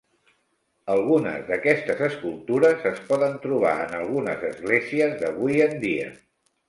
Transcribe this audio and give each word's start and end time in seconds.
Algunes 0.93 1.43
d'aquestes 1.49 2.01
escultures 2.07 2.87
es 2.93 3.03
poden 3.11 3.37
trobar 3.47 3.75
en 3.85 3.95
algunes 3.99 4.47
esglésies 4.51 5.15
d'avui 5.21 5.63
en 5.67 5.77
dia. 5.85 6.09